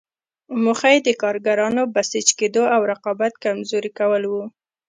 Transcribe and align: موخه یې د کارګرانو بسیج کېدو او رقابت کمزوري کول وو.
موخه 0.63 0.89
یې 0.93 0.99
د 1.07 1.09
کارګرانو 1.21 1.83
بسیج 1.95 2.27
کېدو 2.39 2.63
او 2.75 2.81
رقابت 2.91 3.33
کمزوري 3.43 3.91
کول 3.99 4.23
وو. 4.27 4.43